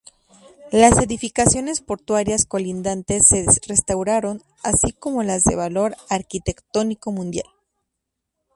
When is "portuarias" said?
1.81-2.45